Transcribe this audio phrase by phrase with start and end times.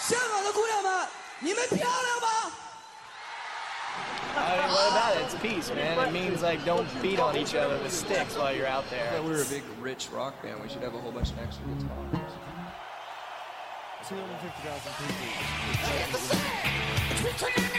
[0.00, 1.08] 香港的姑娘们，
[1.40, 2.52] 你们漂亮吗？
[4.38, 5.22] I mean, what about it?
[5.24, 5.98] It's peace, man.
[5.98, 9.10] It means like don't beat on each other with sticks while you're out there.
[9.14, 10.60] Yeah, we're a big, rich rock band.
[10.62, 11.88] We should have a whole bunch of extra guitars.
[14.06, 14.92] 250,000
[17.30, 17.69] people.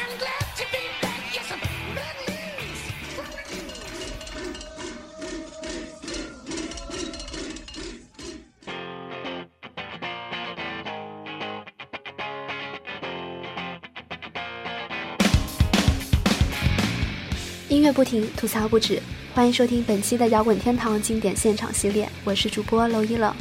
[17.92, 19.00] 不停，吐槽不止，
[19.34, 23.34] 欢迎收听本期的摇滚天堂经典现场系列，我是主播娄一冷。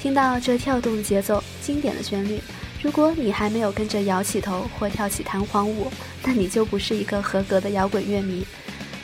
[0.00, 2.40] 听到这跳动的节奏、经典的旋律，
[2.80, 5.88] 如果你还没有跟着摇起头或跳起弹簧舞，
[6.22, 8.46] 那你就不是一个合格的摇滚乐迷。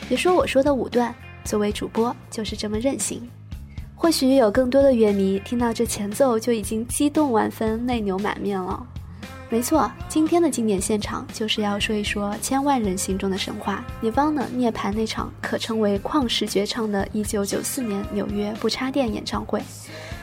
[0.07, 3.29] 别说我说的武断，作为主播就是这么任性。
[3.95, 8.87] 或许有更多的乐迷听到这前奏就已经激动万分、泪流满面了。
[9.51, 19.59] 没错，今天的经典现场就是要说一说千万人心中的神话——涅方的涅槃那场可称为旷世绝唱的1994年纽约不插电演唱会。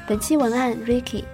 [0.07, 1.25] 本期文案 Ricky。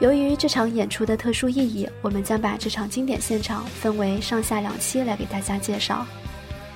[0.00, 6.06] 由于这场演出的特殊意义，我们将把这场经典现场分为上下两期来给大家介绍。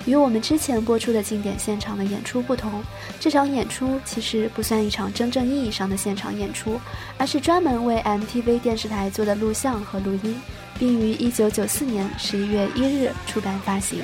[0.09, 2.83] 与我们之前播出的经典现场的演出不同，
[3.21, 6.81] 这场演出其实不算一场真正意义上的现场演出，
[7.19, 10.41] 而是专门为 MTV 电视台做的录像和录音，
[10.79, 14.03] 并于1994年11月1日出版发行。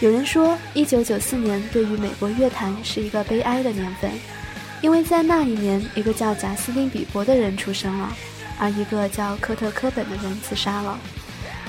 [0.00, 4.10] 有人说，1994年对于美国乐坛是一个悲哀的年份，
[4.80, 8.10] 因为在那一年，一个叫贾斯汀·比伯的人出生了，
[8.58, 10.98] 而一个叫科特·科本的人自杀了。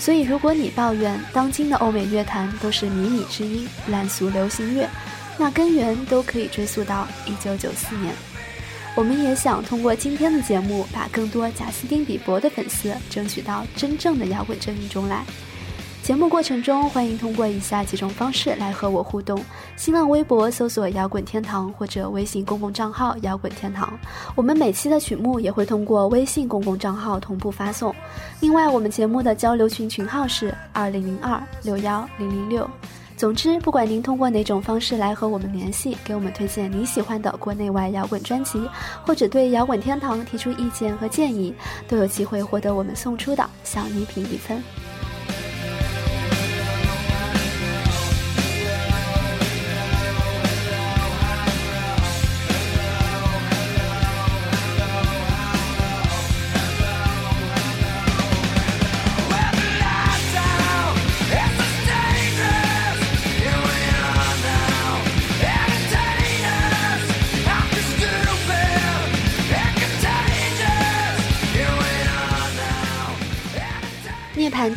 [0.01, 4.89] 所以，如果你抱怨当今的欧美乐坛都是靡靡之音、烂俗流行乐，
[5.37, 8.11] 那根源都可以追溯到一九九四年。
[8.95, 15.23] 我们也想通过今天的节目，把更多贾斯汀·比伯的粉丝争取到真正的摇滚阵营中来。
[16.03, 19.39] 节目过程中，欢迎通过以下几种方式来和我互动：
[19.77, 23.93] 新浪微博搜索“摇滚天堂”或者微信公共账号“摇滚天堂”。
[24.35, 27.93] 我们每期的曲目也会通过微信公共账号同步发送。
[28.39, 32.67] 另外，我们节目的交流群群号是二零零二六幺零零六。
[33.15, 38.67] 总之，不管您通过哪种方式来和我们联系，给我们推荐你喜欢的国内外摇滚专辑，
[39.05, 41.53] 或者对摇滚天堂提出意见和建议，
[41.87, 44.61] 都有机会获得我们送出的小礼品一份。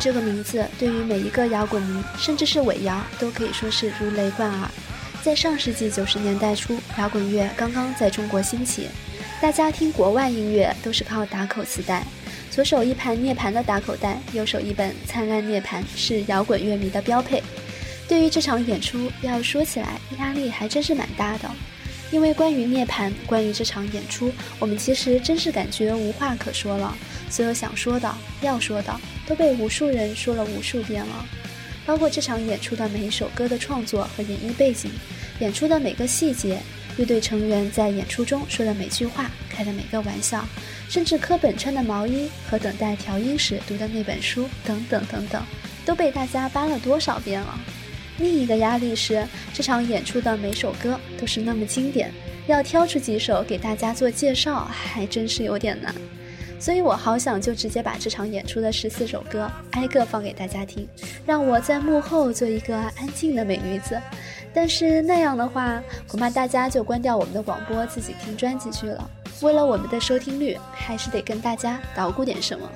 [0.05, 4.69] 这个名字对于每一个摇滚迷，甚至是伪摇，都可以说是如雷贯耳。
[5.23, 8.87] 在上世纪九十年代初，摇滚乐刚刚在中国兴起，
[9.41, 12.05] 大家听国外音乐都是靠打口磁带，
[12.51, 17.41] 左手一盘涅槃的打口袋，右手一本《灿烂涅槃》，是摇滚乐迷的标配。
[18.07, 21.49] 对于这场演出，要说起来压力还真是蛮大的，
[22.15, 26.95] 因为关于涅槃，关于这场演出，我们其实真是感觉无话可说了。
[27.29, 31.25] 所有想说的、要说的，都被无数人说了无数遍了，
[31.85, 34.89] 包括这场演出的每一首歌的创作和演绎背景，
[35.39, 36.61] 演出的每个细节，
[36.95, 40.47] 乐队成员在演出中说的每句话，开的每个玩笑，
[40.87, 45.43] 甚至科本穿的毛衣和等待调音时读的那本书，等等等等，
[45.83, 47.59] 都被大家扒了多少遍了。
[48.17, 52.11] 另一个压力是，这场演出的每首歌都是那么经典，
[52.47, 55.93] 要挑出几首给大家做介绍，还真是有点难。
[56.57, 60.87] 所以我好想就直接把这场演出的十四首歌挨个放给大家听，
[61.25, 64.01] 让我在幕后做一个安静的美女子。
[64.53, 69.09] 但是那样的话，恐怕大家就关掉我们的广播，自己听专辑去了。
[69.41, 72.67] 为了我们的收听率，还是得跟大家捣鼓点什么。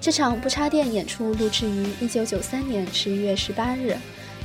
[0.00, 3.94] 这场不插电演出录制于一九九三年十一月十八日，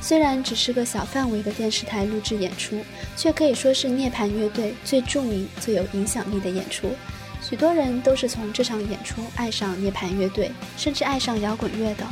[0.02, 2.84] 虽然只是个小范围的电视台录制演出，
[3.16, 6.92] 却可以说是涅槃乐队最著名、最有影响力的演出。
[7.40, 12.04] 许多人都是从这场演出爱上涅槃乐队，甚至爱上摇滚乐的。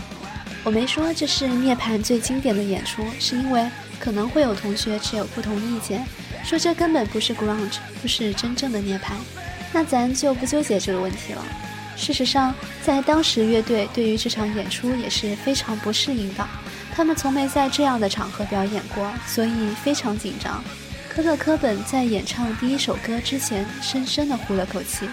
[0.63, 6.07] 我没说这是涅槃最经典的演出，是因为可能会有同学持有不同意见，
[6.45, 9.15] 说这根本不是 grunge，不是真正的涅槃。
[9.73, 11.45] 那咱就不纠结这个问题了。
[11.97, 16.47] 事实上，在当时乐队对于这场演出也是非常不适应的，
[16.95, 20.63] 他们从没在这样的场合表演过，所以非常紧张。
[21.09, 25.09] 科特·科本在演唱第一首歌之前，深深地呼了口气。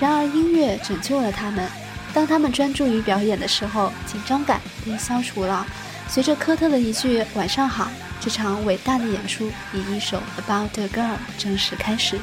[0.00, 1.68] 然而，音乐拯救了他们。
[2.12, 5.66] 当他们专注于表演的时候，紧张感便消除了。
[6.08, 7.90] 随着科特的一句“晚上好”，
[8.20, 12.18] 这场伟大的演出以一首《About a Girl》正式开始。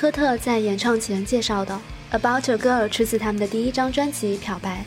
[0.00, 1.78] 科特在演唱前介绍的，
[2.18, 4.82] 《About a Girl》出自他们的第一张专辑《漂白》。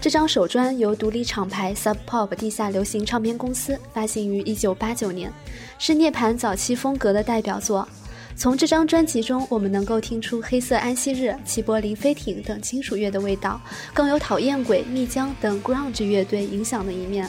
[0.00, 5.30] 这张首专由独立厂牌 Sub Pop 地下流行唱片公司发行于1989年，
[5.78, 7.86] 是涅槃早期风格的代表作。
[8.34, 13.60] 从这张专辑中，我们能够听出黑色安息日、齐柏林飞艇等金属乐的味道，
[13.92, 17.28] 更有讨厌鬼、蜜浆等 Grunge 乐队影响的一面。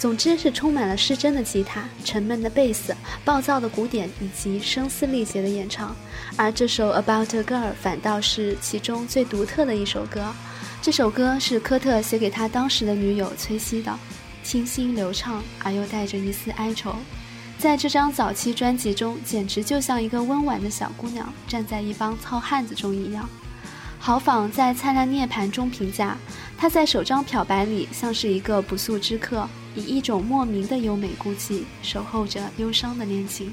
[0.00, 5.94] 总之是充满了失真的吉他、沉闷的贝斯、暴躁的鼓点以及声嘶力竭的演唱，
[6.36, 10.32] 而这首《About a Girl》反倒是其中最独特的一首歌。
[10.80, 13.94] 这首歌是科特写给他当时的女友崔西的，
[14.42, 16.96] 清新流畅而又带着一丝哀愁。
[17.58, 23.28] 在这张早期专辑中，简直就像一个温婉的小姑娘站在一帮糙汉子中一样。
[24.02, 26.16] 豪放在《灿烂涅槃》中评价，
[26.60, 29.48] 他在首张《漂白》里像是一个不速之客。
[29.74, 33.50] 以一种莫名的优美孤寂，守候着忧伤的恋情。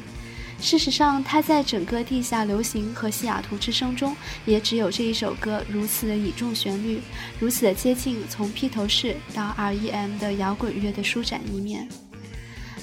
[0.60, 4.14] 事实上，他在整个地下流行和西雅图之声中，
[4.44, 7.00] 也只有这一首歌如此的倚重旋律，
[7.40, 10.20] 如此的接近从披头士到 R.E.M.
[10.20, 11.88] 的摇滚乐的舒展一面。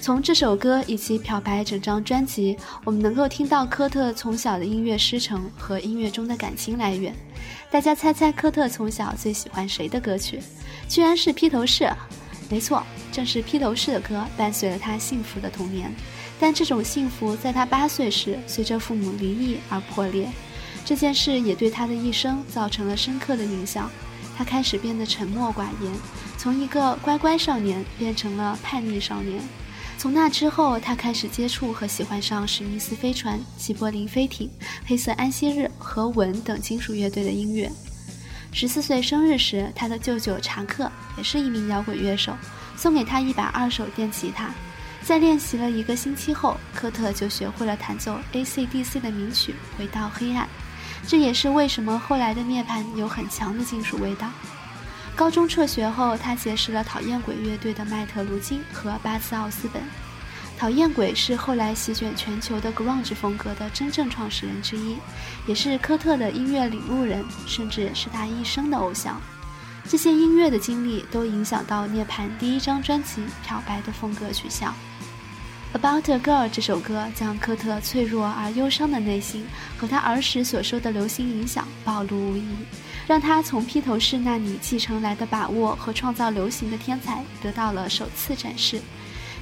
[0.00, 7.14] 从这首歌以及《漂白》整张专辑，我们能够听到科特从小的音乐师承和音乐中的感情来源。
[7.74, 10.40] 大家猜猜，科特从小最喜欢谁的歌曲？
[10.88, 11.90] 居然是披头士。
[12.48, 12.80] 没错，
[13.10, 15.92] 正是披头士的歌伴随了他幸福的童年，
[16.38, 20.28] 但这种幸福在他八岁时随着父母离异而破裂。
[20.84, 23.90] 这件事也对他的一生造成了深刻的影响，
[24.38, 25.92] 他开始变得沉默寡言，
[26.38, 29.42] 从一个乖乖少年变成了叛逆少年。
[30.04, 34.50] 从那之后，他开始接触和喜欢上史密斯飞船、齐柏林飞艇、
[34.84, 37.72] 黑色安息日和吻等金属乐队的音乐。
[38.52, 42.36] 十四岁生日时，他的舅舅查克也是一名摇滚乐手，
[42.76, 44.52] 送给他一把二手电吉他。
[45.02, 50.44] 在练习了一个星期后，科特就学会了弹奏 AC/DC 的名曲《回到黑暗》。
[51.08, 54.28] 这也是为什么后来的涅槃有很强的金属味道。
[55.16, 59.80] 高中辍学后，他结识了讨厌鬼乐队的麦特·卢金和巴斯·奥斯本。
[60.58, 64.96] 讨厌鬼是后来席卷全球的 grunge 风格的真正创始人之一，
[65.46, 69.20] 也是科特的音乐领路人，甚至是他一生的偶像。
[69.88, 74.74] 这些音乐的经历都影响到涅槃第一张专辑《漂白》的风格取向。
[75.74, 79.46] About a Girl 这首歌将科特脆弱而忧伤的内心
[79.76, 82.48] 和他儿时所受的流行影响暴露无遗，
[83.06, 88.80] 让他从披头士那里继承来的把握和创造流行的天才得到了首次展示。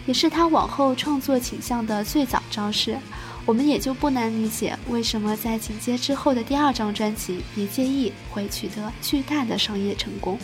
[0.04, 2.98] 也是他往后创作倾向的最早昭示，
[3.46, 10.36] 我们也就不难理解为什么在紧接之后的第二张专辑《别介意》会取得巨大的商业成功。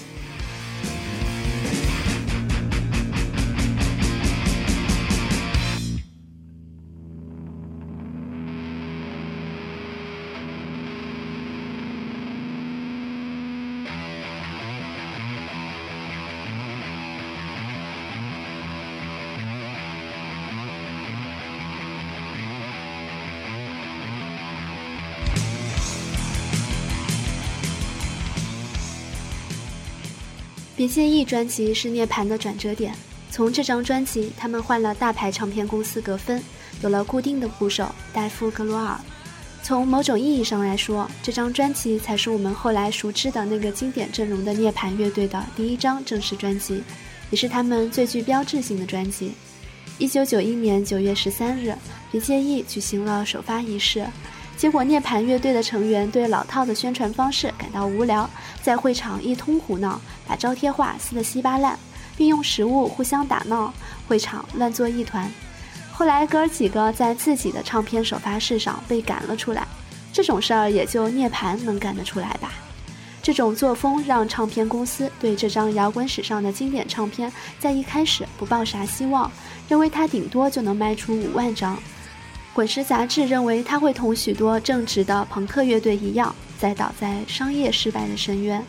[30.79, 32.95] 别介意专辑是涅槃的转折点。
[33.33, 36.41] 从这张专辑，他们换了大牌唱片公司格芬，
[36.83, 38.97] 有了固定的鼓手戴夫格罗尔。
[39.61, 46.81] 从某种意义上来说，这张专辑才是我们后来熟知的那个经典阵容的涅槃乐队的第一张正式专辑，
[47.33, 49.33] 也是他们最具标志性的专辑。
[49.99, 51.75] 一九九一年九月十三日，
[52.13, 54.07] 别介意举行了首发仪式。
[54.59, 58.29] 结果，涅槃乐队的成员对老套的宣传方式感到无聊，
[58.61, 61.79] 在会场一通胡闹，把招贴画撕得稀巴烂，
[62.17, 63.73] 并用食物互相打闹，
[64.09, 65.31] 会场乱作一团。
[65.93, 69.65] 后来，哥儿几个在自己的唱片首发式上被赶了出来，
[70.13, 72.51] 这种事儿也就涅槃能干得出来吧。
[73.23, 79.31] 这种作风让唱片公司对这张摇滚史上的经典唱片在一开始不抱啥希望，
[79.69, 81.81] 认为它顶多就能卖出五万张。
[82.59, 88.61] 滚石杂志认为他会同许多正直的朋克乐队一样，栽倒在商业失败的深渊。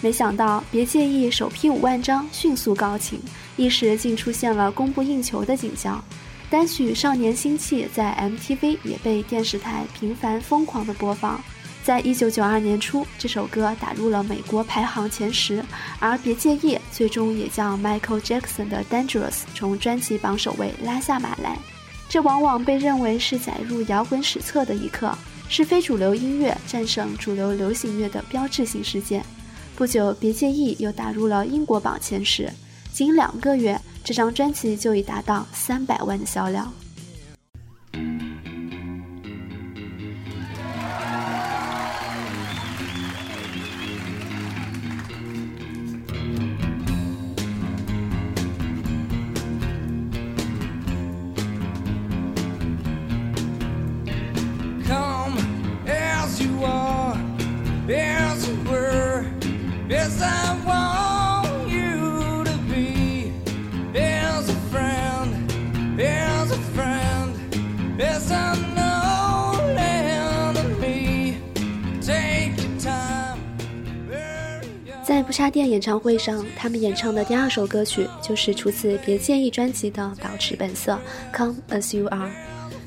[0.00, 3.20] 没想到，别介意首批五万张迅速告罄，
[3.54, 6.02] 一时竟出现了供不应求的景象。
[6.50, 11.40] 单曲《少年心气》在 MTV 也被电视台频繁疯狂的播放。
[11.84, 15.64] 在一九九二年初，这首歌打入了美国排行前十，
[16.00, 21.56] 而别介意最终也将 Michael Jackson 的《Dangerous》从专辑榜首位拉下马来。
[22.08, 25.12] 这往往被认为是载入摇滚史册的一刻，
[25.48, 29.24] 是非主流音乐战胜主流流行乐的标志性事件。
[29.74, 32.50] 不久，别介意又打入了英国榜前十，
[32.92, 36.72] 仅两个月，这张专辑就已达到三百万的销量。
[75.36, 75.42] Young.
[75.42, 80.98] 在不插电演唱会上，他们演唱的第二首歌曲就是出自别介意专辑的《保持本色》
[81.36, 82.30] （Come as You Are）。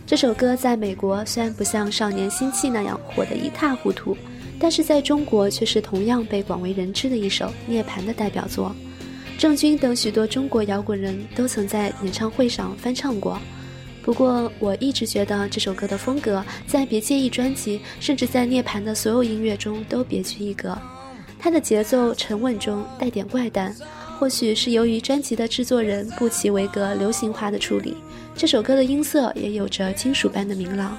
[0.07, 4.17] 这首歌在美国虽然不像《少年心气》那样火得一塌糊涂，
[4.59, 8.75] 但是在中国却是同样被广为人知的一首涅槃的代表作。
[9.37, 13.39] 郑钧等许多中国摇滚人都曾在演唱会上翻唱过。
[14.01, 20.75] 不过，我一直觉得这首歌的风格在别介意专辑，甚至在涅槃的所有音乐中都别具一格。
[21.39, 23.73] 它的节奏沉稳中带点怪诞，
[24.19, 27.95] 或许是由于专辑的制作人布奇维格流行化的处理，
[28.35, 30.97] 这首歌的音色也有着金属般的明朗。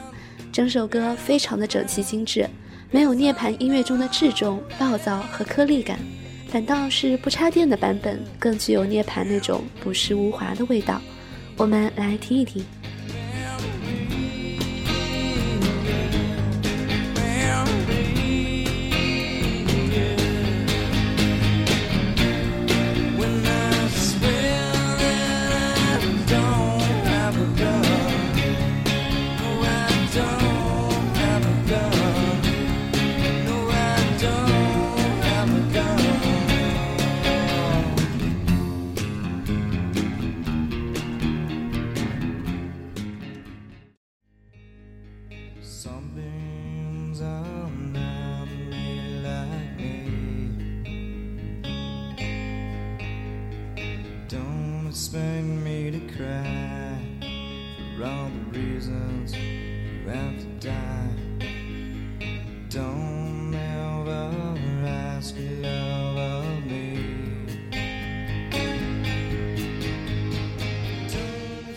[0.50, 2.48] 整首歌非常的整齐精致，
[2.90, 5.98] 没有涅槃音乐中的质重、暴躁和颗粒感，
[6.48, 11.00] 反倒是不插电的版本更具有涅槃那种朴实无华的味道。
[11.56, 12.64] 我们来听一听。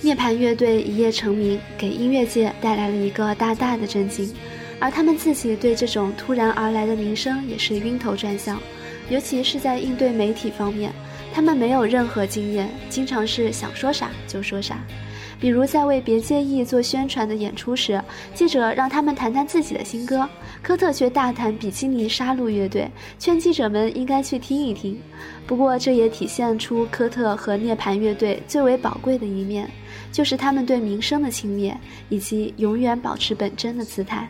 [0.04, 4.30] 涅槃乐队一夜成名，给音乐界带来了一个大大的震惊，
[4.78, 8.60] 而他们自己对这种突然而来的名声也是晕头转向，
[9.10, 10.92] 尤其是在应对媒体方面，
[11.34, 14.78] 他们没有任何经验，经常是想说啥就说啥。
[15.40, 18.02] 比如在为别介意做宣传的演出时，
[18.34, 20.28] 记者让他们谈谈自己的新歌，
[20.62, 25.00] 科特却大谈比基尼杀戮乐队，劝记者们应该去听一听。
[25.48, 29.70] 不过这也体现出科特和涅槃乐队最为宝贵的一面，
[30.14, 31.76] 就是他们对名声的轻蔑，
[32.08, 34.30] 以及永远保持本真的姿态。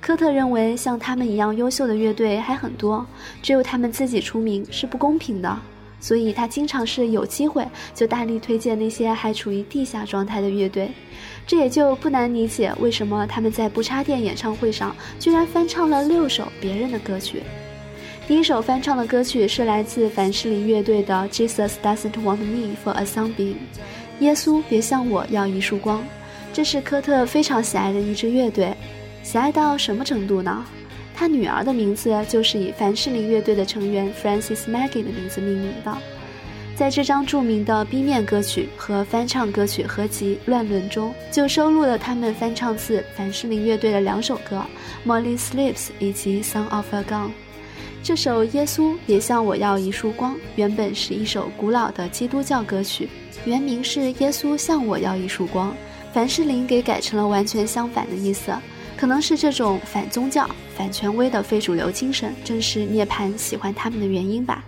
[0.00, 3.04] 科特认为，像他们一样优秀的乐队还很多，
[3.42, 5.58] 只有他们自己出名是不公平的。
[5.98, 10.90] 所以他经常是有机会就大力推荐那些还处于地下状态的乐队，
[11.46, 17.42] 这也就不难理解为什么他们在不插电演唱会上居然翻唱了六首别人的歌曲。
[18.28, 23.54] 第一首翻唱的歌曲是来自凡士林乐队的《Jesus Doesn't Want Me for a Zombie》，
[24.20, 26.02] 耶稣别向我要一束光。
[26.52, 28.74] 这是科特非常喜爱的一支乐队，
[29.22, 30.64] 喜爱到什么程度呢？
[31.14, 35.96] 他女儿的名字就是以凡士林乐队的成员 Francis Maggie 的名字命名的。
[36.74, 44.62] 在这张著名的 B 面歌曲和翻唱歌曲合集《乱伦》中，就收录了他们翻唱自凡士林乐队的两首歌
[45.10, 47.28] 《Molly Sleeps》以及《Song of a Gun》。
[48.06, 53.08] 这首《耶稣别向我要一束光》原本是一首古老的基督教歌曲，
[53.44, 55.72] 原名是《耶稣向我要一束光》，
[56.12, 58.52] 凡士林给改成了完全相反的意思。
[58.96, 64.64] 可能是这种反宗教、反权威的非主流精神，正是涅槃喜欢他们的原因吧。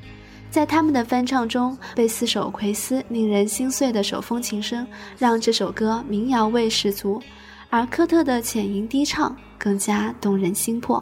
[0.50, 4.85] 在他们的翻唱中，贝斯手奎斯令人心碎的手风琴声
[5.16, 7.23] 让这首歌民谣味十足，
[7.71, 11.00] 而科特的浅吟低唱更加动人心魄。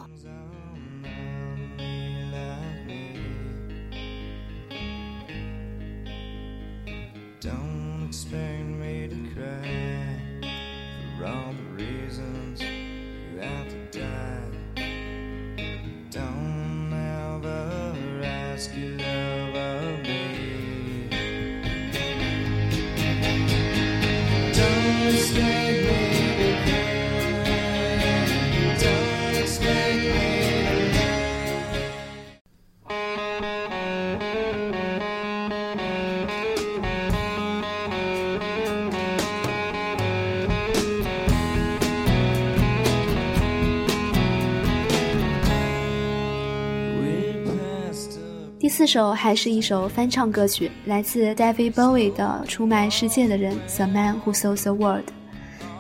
[48.76, 55.06] 四首还是一首翻唱歌曲，来自 David Bowie 的《出卖世界的人》（The Man Who Sold the World）。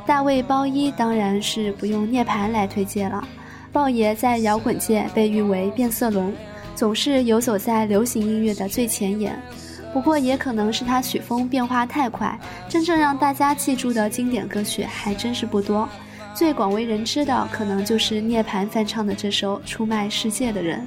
[0.06, 3.22] 大卫·鲍伊当然是不用涅槃来推荐了。
[3.70, 6.32] 鲍爷在摇滚界被誉为变色龙，
[6.74, 9.38] 总是游走在流行音乐的最前沿。
[9.92, 15.86] 不过，也可能是他曲风变化太快，真正让大家记住的经典歌曲还真是不多。
[16.32, 20.80] 最广为人知的，可能就是涅槃翻唱的这首《出卖世界的人》。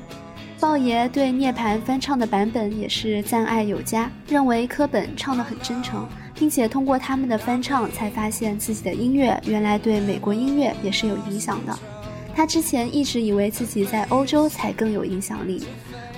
[0.59, 11.73] 鲍爷对涅槃翻唱的版本也是赞爱有加，认为柯本唱得很真诚，并且通过他们的翻唱才发现自己的音乐原来对美国音乐也是有影响的。
[12.35, 15.63] 他之前一直以为自己在欧洲才更有影响力，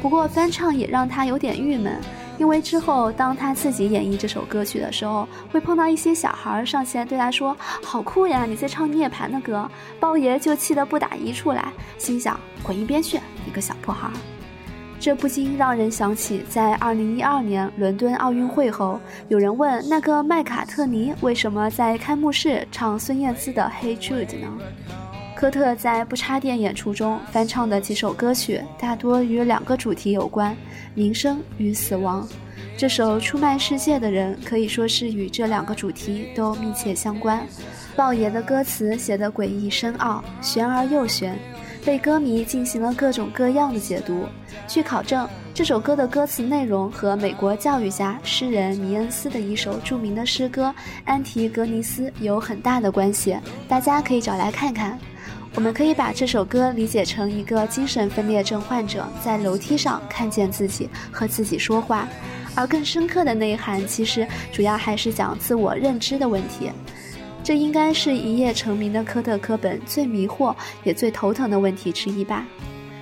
[0.01, 1.99] 不过翻唱也让他有点郁闷，
[2.39, 9.69] 因为之后当他自己演绎这首歌曲的时候，会碰到一些小孩上前对他说：“好酷呀，你在唱涅槃的歌。”
[9.99, 14.09] 鲍爷就气得不打一处来，心想：“滚一边去，一个小破孩！”
[14.99, 24.47] 这不禁让人想起，在2012年伦敦奥运会后，有人问那个麦卡特尼为什么在开幕式唱孙燕姿的《Hey Jude》呢？
[25.35, 30.55] 科特在不插电演出中翻唱的几首歌曲，大多与两个主题有关：
[30.93, 32.27] 名声与死亡。
[32.77, 37.43] 这首《出卖世界的人》可以说是与这两个主题都密切相关。
[37.95, 41.35] 鲍爷的歌词写得诡异深奥，玄而又玄，
[41.83, 44.25] 被歌迷进行了各种各样的解读。
[44.67, 50.67] 据考证，这首歌的歌词内容和美国教育家、诗人尼恩斯的一首著名的诗歌
[51.05, 54.97] 《安提格尼斯》有很大的关系，大家可以找来看看。
[55.53, 62.07] 我们可以把这首歌理解成一个精神分裂症患者在楼梯上看见自己和自己说话，
[62.55, 66.71] 而更深刻的内涵其实主要还是讲自我认知的问题。
[67.43, 72.45] 这应该是一夜成名的科特·科本最迷惑也最头疼的问题之一吧。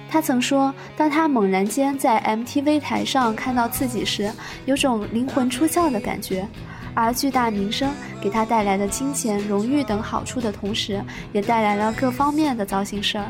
[0.10, 4.32] 他曾说，当他猛然间在 MTV 台上看到自己时，
[4.65, 6.47] 有种灵魂出窍的感觉。
[6.95, 13.30] 而巨大名声给他带来的金钱、荣誉等好处的同时，也带来了各方面的糟心事儿，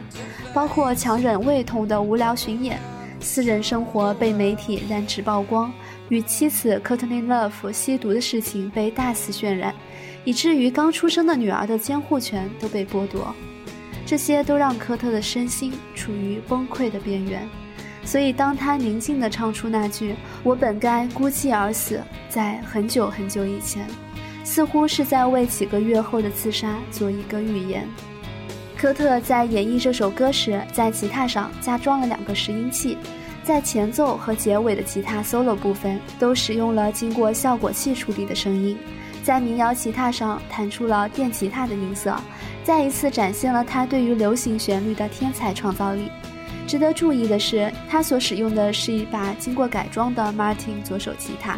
[0.54, 2.80] 包括强忍胃痛的无聊巡演，
[3.20, 5.72] 私人生活被媒体染指曝光，
[6.08, 9.76] 与妻子 Courtney Love 吸毒的事情被大肆渲染，
[10.26, 13.34] 以至于刚出生的女儿的监护权都被剥夺。
[14.06, 17.48] 这些都让科特的身心处于崩溃的边缘。
[18.04, 23.86] 所以，当他宁静地唱出那句“我本该孤寂而死”，在很久很久以前，
[24.44, 27.88] 似乎是在为几个月后的自杀做一个预言。
[28.76, 32.98] 科特在演绎这首歌时，在吉他上加装了两个拾音器，
[33.44, 38.76] 在前奏和结尾的吉他 solo 部分都使用了经过效果器处理的声音，
[39.24, 42.16] 在民谣吉他上弹出了电吉他的音色，
[42.64, 46.10] 再一次展现了他对于流行旋律的天才创造力。
[46.68, 51.58] 值得注意的是，他所使用的是一把经过改装的 Martin 左手吉他。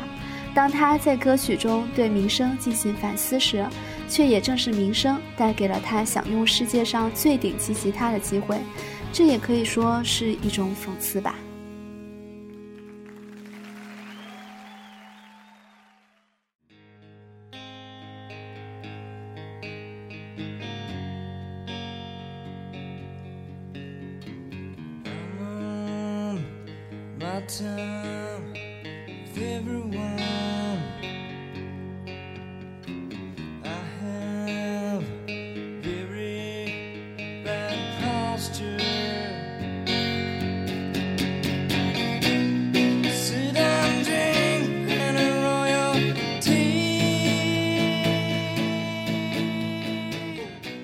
[0.53, 3.65] 当他在歌曲中对民生进行反思时，
[4.09, 8.57] 却也正是民生带给了他享用世界上最顶级吉他的机会，
[9.13, 11.35] 这也可以说是一种讽刺吧。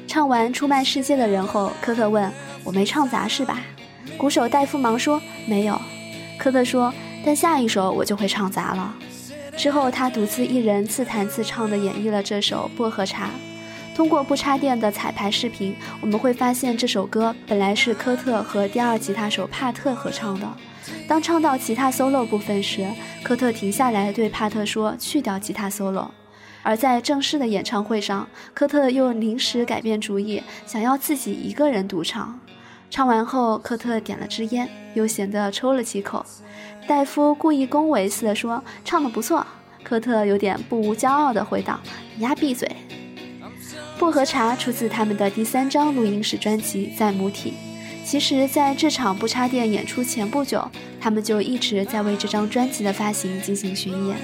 [0.08, 2.32] 唱完出卖世界的人后可可问
[2.64, 3.62] 我没唱杂是吧？
[4.18, 5.80] 鼓手戴夫忙说没有。
[6.38, 6.94] 科特说
[7.26, 8.96] ：“但下一首我就会唱砸了。”
[9.58, 13.26] 之后，他独自一人自弹自唱地演绎了这首《薄荷茶》。
[13.96, 20.48] 通过不插电的彩排视频，我们会发现这首歌本来是科特和第二吉他手帕特合唱的。
[21.08, 22.88] 当唱到吉他 solo 部分时，
[23.24, 26.10] 科特停下来对帕特说：“去掉吉他 solo。”
[26.62, 32.40] 而在正式的演唱会上，科特又临时改变主意，想要自己一个人独唱。
[32.90, 36.26] 唱完后，科特点了支烟，悠闲地抽了几口。
[36.88, 39.46] 戴夫故意恭维似的说：“唱得不错。”
[39.84, 41.80] 科特有点不无骄傲地回道
[42.16, 42.70] ：“你丫闭嘴。”
[44.00, 47.52] 薄荷茶出自他们的第三张录音室专辑《在母体》。
[48.06, 50.66] 其实，在这场不插电演出前不久，
[51.00, 54.18] 他们就一直在为这张专辑的发行进行巡演。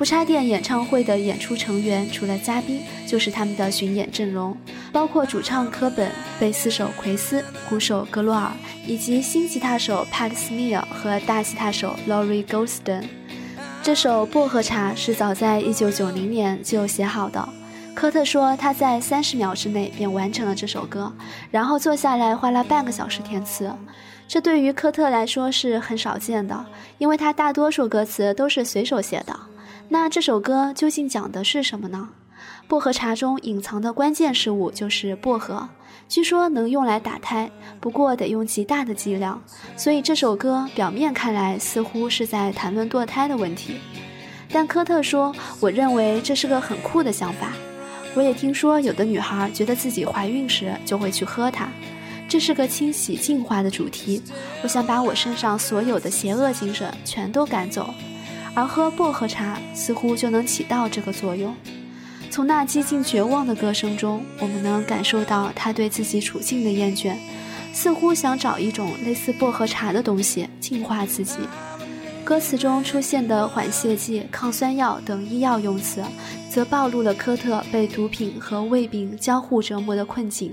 [0.00, 4.56] 不插电演唱会的演出成员，除了嘉宾，就是他们的巡演阵容，
[4.90, 8.50] 包括主唱科本、贝斯手奎斯、鼓手格洛尔，
[8.86, 13.04] 以及新吉他手 Pat Smear 和大吉他手 Laurie Goldston。
[13.82, 17.46] 这首《薄荷茶》是早在1990年就写好的。
[17.94, 21.12] 科特说他在三十秒之内便完成了这首歌，
[21.50, 23.70] 然后坐下来花了半个小时填词。
[24.26, 26.64] 这对于科特来说是很少见的，
[26.96, 29.38] 因为他大多数歌词都是随手写的。
[29.92, 32.10] 那这首歌究竟讲的是什么呢？
[32.68, 35.68] 薄荷茶中隐藏的关键事物就是薄荷，
[36.08, 37.50] 据说能用来打胎，
[37.80, 39.42] 不过得用极大的剂量。
[39.76, 43.78] 所以这首歌表面看来似乎是在谈论堕胎的问题。
[44.52, 47.52] 但科特说：“我认为这是个很酷的想法。
[48.14, 51.68] 我也听说有的女孩觉得自己怀孕时就会去喝它，
[52.28, 54.22] 这是个清洗净化的主题。
[54.62, 57.92] 我想把我身上所有的邪恶精神全都赶走。”
[58.60, 61.54] 而喝薄荷茶似乎就能起到这个作用。
[62.30, 67.16] 从那几近绝望的歌声中，我们能感受到他对自己处境的厌倦，
[67.72, 71.38] 似乎想找一种类似薄荷茶的东西净化自己。
[72.22, 76.04] 歌词中出现的缓泻剂、抗酸药等医药用词，
[76.50, 80.52] 则暴露了科特被毒品和胃病交互折磨的困境。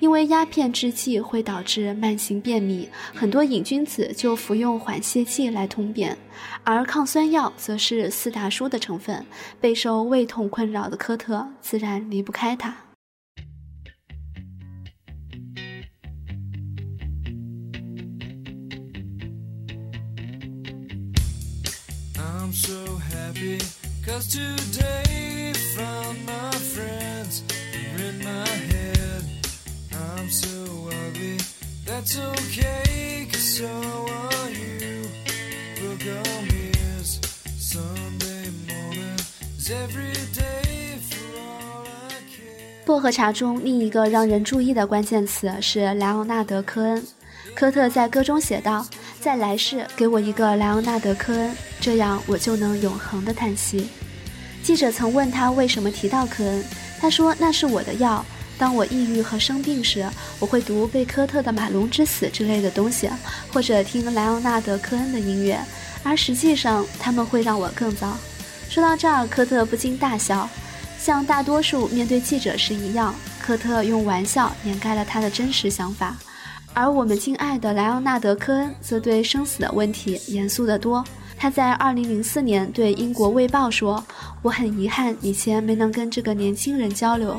[0.00, 6.18] 因为鸦片制剂会导致慢性便秘，很多瘾君子就服用缓泻剂来通便，
[6.64, 9.24] 而抗酸药则是斯达舒的成分，
[9.60, 12.76] 备受胃痛困扰的科特自然离不开它。
[22.14, 23.58] I'm so happy
[24.04, 27.42] cause today found my friends
[27.96, 28.71] in my head.
[30.30, 30.48] So
[30.88, 31.38] ugly,
[31.84, 34.62] that's ok so are you.
[42.84, 47.06] 薄荷茶中另一个让人注意的关键词是莱昂纳德·科恩。
[47.54, 48.86] 科特在歌中写道
[49.20, 53.88] ：“在来世给我一个莱昂纳德·科恩，这样我就能永恒的叹息。”
[54.62, 56.64] 记者曾问他为什么提到科恩，
[57.00, 58.24] 他说：“那是我的药。
[58.62, 63.10] 当我抑郁和生病时，我会读贝科特的《马龙之死》之类的东西，
[63.52, 65.60] 或者听莱昂纳德·科恩的音乐，
[66.04, 68.16] 而实际上他们会让我更糟。”
[68.70, 70.48] 说到这儿，科特不禁大笑。
[70.96, 76.16] 像大多数面对记者时一样，科特用玩笑掩盖了他的真实想法，
[76.72, 81.04] 而我们敬爱的莱昂纳德·科恩则对生死的问题严肃得多。
[81.36, 84.04] 他在2004年对英国《卫报》说
[84.40, 87.36] ：“我很遗憾以前没能跟这个年轻人交流。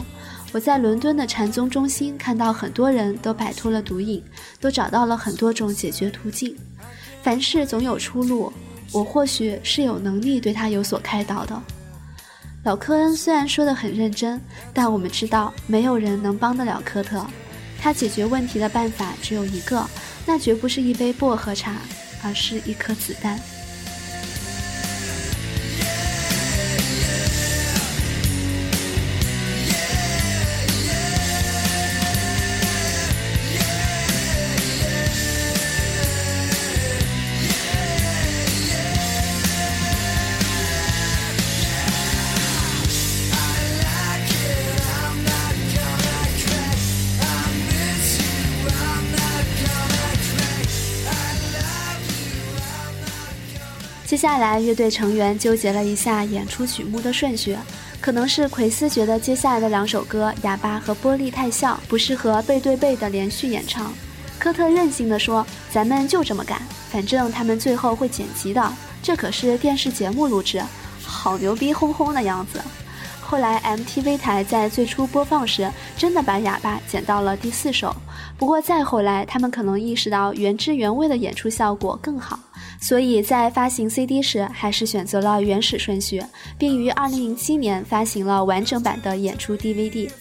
[0.54, 4.24] 我在伦敦的禅宗中心看到很多人都摆脱了毒瘾，
[4.62, 6.56] 都找到了很多种解决途径。
[7.24, 8.54] 凡事总有出路，
[8.92, 11.60] 我或许是有能力对他有所开导的。”
[12.64, 14.40] 老科恩虽然说得很认真，
[14.72, 17.26] 但我们知道没有人能帮得了科特。
[17.82, 19.84] 他解决问题的办法只有一个，
[20.24, 21.78] 那绝不是一杯薄荷茶，
[22.24, 23.40] 而是一颗子弹。
[54.34, 57.56] 接下来，乐队成员纠结了一下演出曲目的顺序，
[58.02, 63.94] 可能是奎斯觉得接下来的两首歌《哑巴》和《玻璃》太像，不适合背对背的连续演唱。
[64.40, 70.64] 科特任性地说：“咱们就这么干，反正他们最后会剪辑的，这可是电视节目录制，
[71.04, 72.60] 好牛逼哄哄的样子。”
[73.22, 77.96] 后来 MTV 台在最初播放时，真的把《哑巴》剪到了第四首。
[78.36, 82.40] 不过再后来，他们可能意识到原汁原味的演出效果更好，
[82.84, 86.22] 所以在发行 CD 时还是选择了原始顺序，
[86.58, 90.12] 并于2007年发行了完整版的演出 DVD。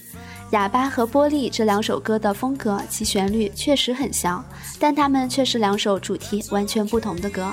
[0.53, 4.45] 哑巴和玻璃这两首歌的风格及旋律确实很像，
[4.79, 7.53] 但它们却是两首主题完全不同的歌。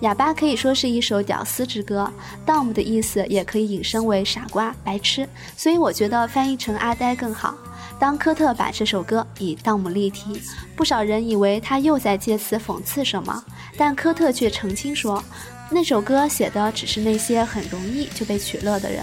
[0.00, 2.10] 哑巴可以说是一首屌丝之歌
[2.44, 7.54] ，dumb 的意思也可以引申为傻瓜、白痴，所以我觉得翻译成阿呆更好。
[7.98, 10.40] 当科特把这首歌以“当姆”例题，
[10.76, 13.44] 不少人以为他又在借此讽刺什么，
[13.76, 15.22] 但科特却澄清说，
[15.68, 19.02] 那首歌写的只是那些很容易就被取乐的人。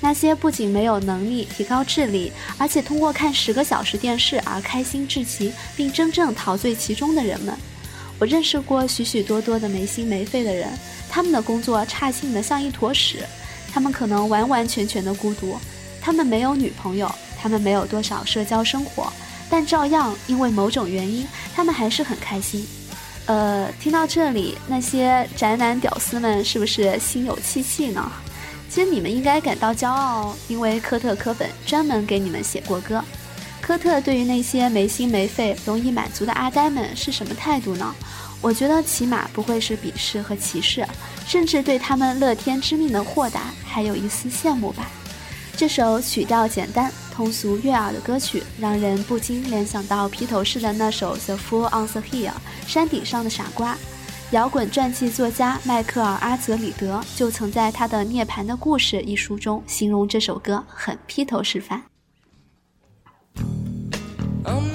[0.00, 7.56] 那些不仅没有能力提高智力，而且通过看十个小时电视而开心至极，并真正陶醉其中的人们，
[8.18, 10.68] 我认识过许许多多的没心没肺的人，
[11.08, 13.24] 他们的工作差劲的像一坨屎，
[13.72, 15.56] 他们可能完完全全的孤独，
[16.02, 17.10] 他们没有女朋友，
[17.44, 19.12] 他们没有多少社交生活，
[19.50, 22.66] 但照样因为某种原因，他们还是很开心。
[23.26, 28.10] 呃，听到这里，那些宅男屌丝们是不是心有戚戚呢？
[28.70, 33.04] 其实你们应该感到骄傲，因为科特·科本专门给你们写过歌。
[33.60, 37.94] 科特对于那些没心没肺、容易满足的阿呆们是什么态度呢？
[38.40, 40.86] 我觉得起码不会是鄙视和歧视，
[41.26, 44.90] 甚至对他们乐天知命的豁达还有一丝羡慕吧。
[45.56, 52.30] 这首曲调简单、通俗悦耳的歌曲，让人不禁联想到披头士的那首《The Fool on the Hill》
[52.66, 53.76] 山顶上的傻瓜。
[54.32, 61.84] 摇滚传记作家迈克尔·阿泽里德就曾在他的《涅槃的故事》一书中形容这首歌很披头士范。
[64.44, 64.74] I'm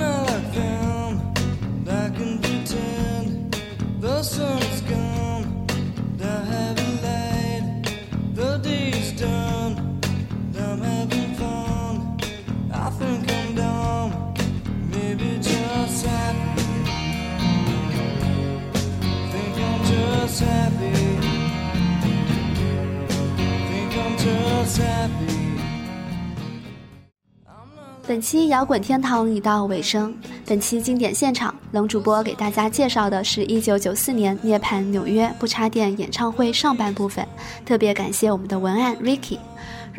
[28.10, 30.12] 本期摇滚天堂已到尾声，
[30.43, 37.24] 本期经典现场，冷主播给大家介绍的是一九九四年涅槃纽约不插电演唱会上半部分，
[37.63, 39.38] 特别感谢我们的文案 Ricky。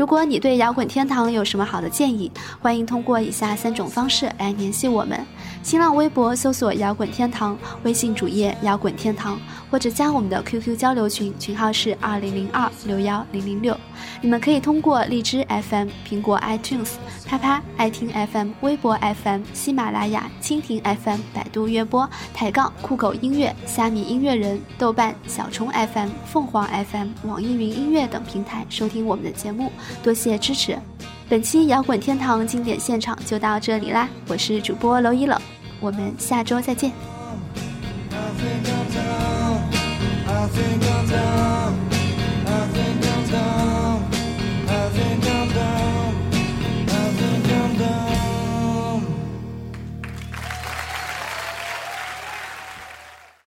[0.01, 5.21] 如果你对摇滚天堂有什么好的建议，欢迎通过以下三种方式来联系我们：
[5.63, 9.39] 新浪微博搜索“摇滚天堂”，微信主页“摇滚天堂”，
[9.71, 13.77] 或者加我们的 QQ 交流群，群号是二零零二六幺零零六。
[14.23, 16.93] 你们可以通过荔枝 FM、苹果 iTunes、
[17.27, 29.71] 啪啪、爱听 FM、微博 FM、喜马拉雅、蜻蜓 FM、百度乐播、抬杠、酷狗音乐、虾米音乐人、豆瓣、小虫 FM、凤凰 FM、网易云音乐等平台收听我们的节目，
[30.03, 30.79] 多谢支持。
[31.29, 35.41] 本期摇滚天堂经典现场就到这里啦，我是主播娄一冷，
[35.81, 36.93] 我们下周再见。
[38.11, 39.61] I think I'm down.
[40.27, 41.75] I think I'm down.
[42.47, 43.90] I think I'm down.